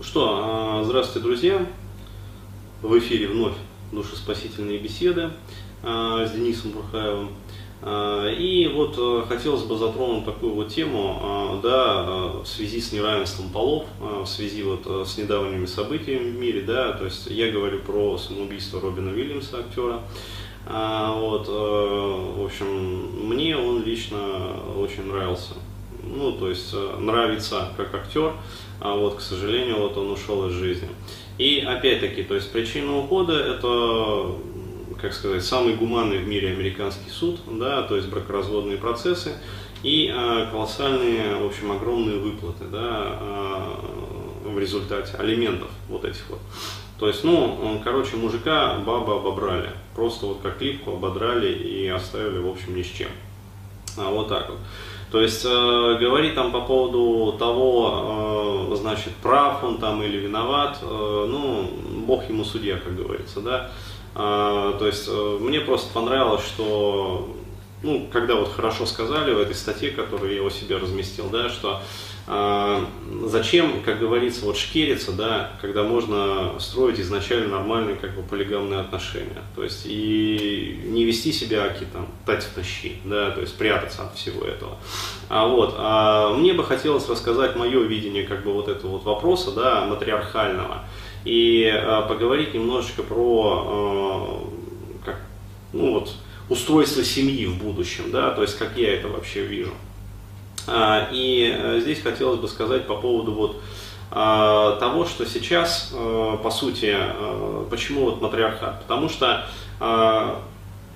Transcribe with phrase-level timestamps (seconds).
[0.00, 1.66] Что, а, здравствуйте, друзья!
[2.82, 3.54] В эфире вновь
[3.90, 5.30] душеспасительные беседы
[5.82, 7.30] а, с Денисом Бурхаевым.
[7.82, 13.86] А, и вот хотелось бы затронуть такую вот тему, да, в связи с неравенством полов,
[13.98, 18.80] в связи вот с недавними событиями в мире, да, то есть я говорю про самоубийство
[18.80, 20.02] Робина Уильямса, актера,
[20.64, 24.18] вот, в общем, мне он лично
[24.76, 25.54] очень нравился,
[26.16, 28.32] ну, то есть нравится как актер,
[28.80, 30.88] а вот, к сожалению, вот он ушел из жизни.
[31.38, 34.34] И опять-таки, то есть причина ухода это,
[35.00, 39.34] как сказать, самый гуманный в мире американский суд, да, то есть бракоразводные процессы
[39.82, 43.80] и а, колоссальные, в общем, огромные выплаты, да, а,
[44.44, 46.40] в результате алиментов вот этих вот.
[46.98, 49.70] То есть, ну, короче, мужика баба обобрали.
[49.94, 53.10] Просто вот как липку ободрали и оставили, в общем, ни с чем.
[53.96, 54.58] А, вот так вот.
[55.10, 60.78] То есть э, говорить там по поводу того, э, значит, прав он там или виноват,
[60.82, 61.70] э, ну,
[62.06, 63.70] Бог ему судья, как говорится, да.
[64.14, 67.34] Э, то есть э, мне просто понравилось, что,
[67.82, 71.80] ну, когда вот хорошо сказали в этой статье, которую я у себя разместил, да, что
[72.28, 79.42] зачем, как говорится, вот шкериться, да, когда можно строить изначально нормальные как бы полигамные отношения,
[79.56, 84.14] то есть и не вести себя аки там тать тащи, да, то есть прятаться от
[84.14, 84.76] всего этого.
[85.30, 89.52] А вот, а мне бы хотелось рассказать мое видение как бы вот этого вот вопроса,
[89.52, 90.84] да, матриархального,
[91.24, 95.16] и а, поговорить немножечко про, а, как,
[95.72, 96.12] ну вот,
[96.50, 99.72] устройство семьи в будущем, да, то есть как я это вообще вижу.
[100.68, 103.62] А, и э, здесь хотелось бы сказать по поводу вот
[104.10, 108.82] а, того, что сейчас, э, по сути, э, почему вот матриархат?
[108.82, 109.46] Потому что
[109.80, 110.42] а,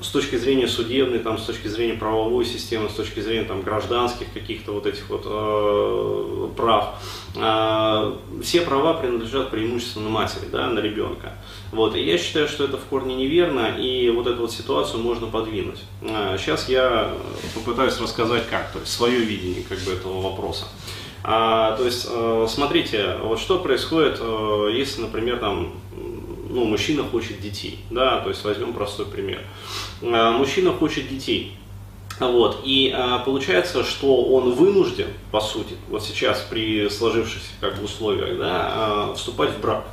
[0.00, 4.32] с точки зрения судебной, там, с точки зрения правовой системы, с точки зрения там, гражданских
[4.32, 7.02] каких-то вот этих вот э, прав,
[7.34, 11.32] э, все права принадлежат преимущественно матери, да, на ребенка.
[11.72, 15.28] Вот, и я считаю, что это в корне неверно, и вот эту вот ситуацию можно
[15.28, 15.82] подвинуть.
[16.02, 17.12] Э, сейчас я
[17.54, 20.66] попытаюсь рассказать как, то есть свое видение как бы этого вопроса.
[21.28, 25.72] А, то есть, э, смотрите, вот что происходит, э, если, например, там
[26.56, 29.42] ну, мужчина хочет детей, да, то есть возьмем простой пример.
[30.02, 31.52] А, мужчина хочет детей,
[32.18, 37.84] вот, и а, получается, что он вынужден, по сути, вот сейчас при сложившихся как бы
[37.84, 39.84] условиях, да, а, вступать в брак.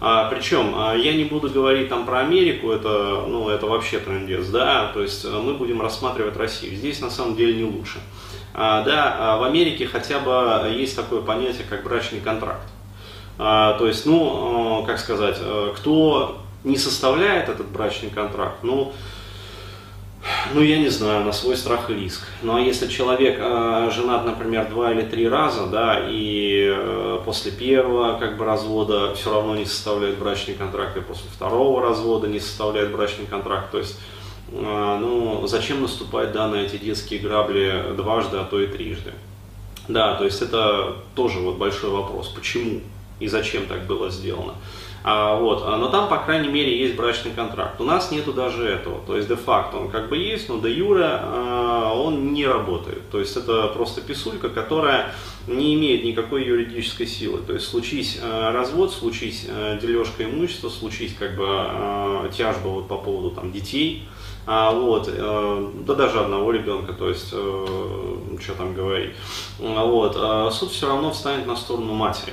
[0.00, 4.90] А, причем я не буду говорить там про Америку, это, ну, это вообще трендец, да,
[4.94, 6.74] то есть мы будем рассматривать Россию.
[6.74, 7.98] Здесь на самом деле не лучше.
[8.54, 12.66] А, да, в Америке хотя бы есть такое понятие, как брачный контракт.
[13.38, 18.92] А, то есть, ну, как сказать, э, кто не составляет этот брачный контракт, ну,
[20.52, 22.26] ну, я не знаю, на свой страх и риск.
[22.42, 26.76] Ну, а если человек женат, например, два или три раза, да, и
[27.24, 32.26] после первого, как бы, развода все равно не составляет брачный контракт, и после второго развода
[32.26, 33.98] не составляет брачный контракт, то есть,
[34.50, 39.12] ну, зачем наступать, да, на эти детские грабли дважды, а то и трижды?
[39.86, 42.80] Да, то есть это тоже вот большой вопрос, почему?
[43.20, 44.54] И зачем так было сделано.
[45.04, 47.80] А, вот, а, но там, по крайней мере, есть брачный контракт.
[47.80, 49.00] У нас нету даже этого.
[49.06, 53.08] То есть, де-факто он как бы есть, но де юре а, он не работает.
[53.10, 55.14] То есть, это просто писулька, которая
[55.46, 57.38] не имеет никакой юридической силы.
[57.46, 62.88] То есть, случись а, развод, случись а, дележка имущества, случись как бы а, тяжба вот
[62.88, 64.08] по поводу там детей,
[64.50, 67.66] а, вот, э, да даже одного ребенка, то есть, э,
[68.40, 69.14] что там говорить,
[69.58, 72.32] вот, э, суд все равно встанет на сторону матери.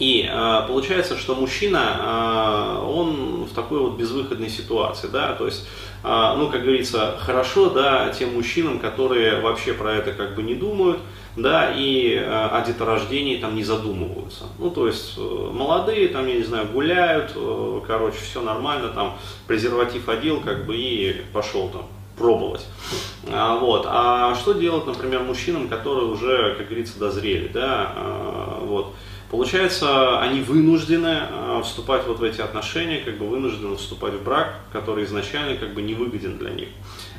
[0.00, 5.68] И э, получается, что мужчина, э, он в такой вот безвыходной ситуации, да, то есть,
[6.02, 10.54] э, ну, как говорится, хорошо, да, тем мужчинам, которые вообще про это как бы не
[10.54, 11.00] думают,
[11.36, 14.44] да, и э, о деторождении там не задумываются.
[14.58, 19.18] Ну, то есть, э, молодые там, я не знаю, гуляют, э, короче, все нормально, там,
[19.46, 21.82] презерватив одел, как бы, и пошел там
[22.16, 22.66] пробовать.
[23.30, 23.86] А, вот.
[23.86, 28.94] а что делать, например, мужчинам, которые уже, как говорится, дозрели, да, а, вот.
[29.30, 34.56] Получается, они вынуждены э, вступать вот в эти отношения, как бы вынуждены вступать в брак,
[34.72, 36.68] который изначально как бы не выгоден для них.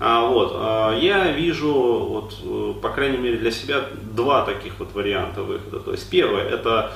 [0.00, 3.84] А, вот, э, я вижу, вот, э, по крайней мере для себя,
[4.14, 5.80] два таких вот варианта выхода.
[5.80, 6.92] То есть первое, это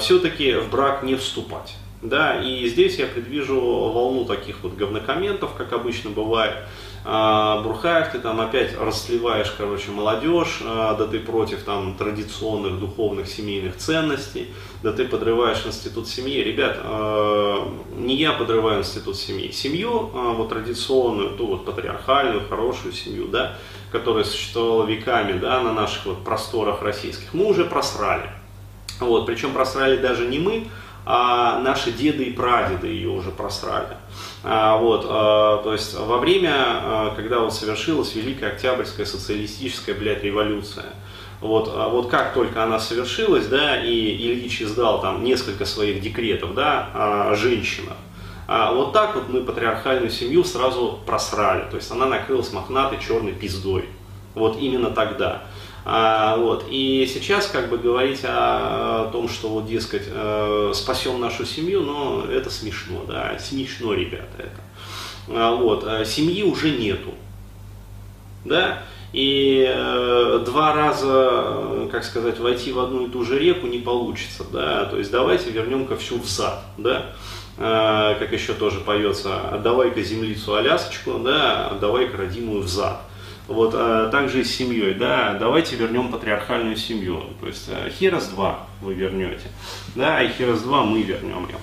[0.00, 1.76] все-таки в брак не вступать.
[2.02, 6.56] Да, и здесь я предвижу волну таких вот говнокомментов, как обычно бывает.
[7.04, 13.26] А, Бурхаев, ты там опять расливаешь, короче, молодежь, а, да ты против там традиционных духовных
[13.26, 14.52] семейных ценностей,
[14.84, 16.42] да ты подрываешь институт семьи.
[16.42, 19.50] Ребят, а, не я подрываю институт семьи.
[19.50, 23.56] Семью, вот традиционную, ту вот патриархальную, хорошую семью, да,
[23.90, 28.30] которая существовала веками, да, на наших вот просторах российских, мы уже просрали.
[29.00, 30.68] Вот, причем просрали даже не мы,
[31.04, 33.96] а наши деды и прадеды ее уже просрали.
[34.44, 40.22] А, вот, а, то есть во время, а, когда вот совершилась Великая Октябрьская социалистическая, блядь,
[40.22, 40.86] революция,
[41.40, 46.54] вот, а вот как только она совершилась, да, и Ильич издал там несколько своих декретов,
[46.54, 47.96] да, о женщинах,
[48.46, 53.32] а вот так вот мы патриархальную семью сразу просрали, то есть она накрылась мохнатой черной
[53.32, 53.88] пиздой.
[54.34, 55.42] Вот именно тогда.
[55.84, 56.66] А, вот.
[56.68, 61.80] И сейчас как бы говорить о, о том, что вот, дескать, э, спасем нашу семью,
[61.82, 64.60] но это смешно, да, смешно, ребята, это.
[65.28, 65.84] А, вот.
[65.86, 67.14] А семьи уже нету,
[68.44, 73.66] да, и э, два раза, э, как сказать, войти в одну и ту же реку
[73.66, 77.12] не получится, да, то есть давайте вернем-ка всю взад, да,
[77.58, 83.02] э, как еще тоже поется, отдавай-ка землицу Алясочку, да, отдавай-ка родимую взад.
[83.48, 88.28] Вот, а также и с семьей, да, давайте вернем патриархальную семью, то есть э, Херос
[88.28, 89.48] 2 вы вернете,
[89.96, 91.56] да, и Херос 2 мы вернем ее.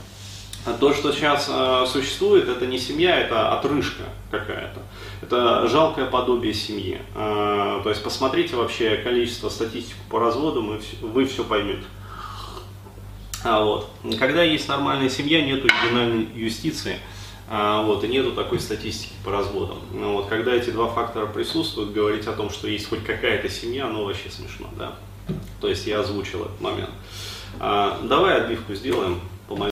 [0.65, 4.81] А то, что сейчас э, существует, это не семья, это отрыжка какая-то.
[5.21, 7.01] Это жалкое подобие семьи.
[7.15, 11.85] Э, то есть посмотрите вообще количество статистику по разводу, мы, вы все поймете.
[13.43, 13.89] А вот.
[14.19, 16.99] Когда есть нормальная семья, нет ювенальной юстиции,
[17.49, 19.79] вот, и нету такой статистики по разводам.
[19.91, 23.87] Ну, вот, когда эти два фактора присутствуют, говорить о том, что есть хоть какая-то семья,
[23.87, 24.93] ну вообще смешно, да.
[25.59, 26.91] То есть я озвучил этот момент.
[27.59, 29.19] А, давай отбивку сделаем.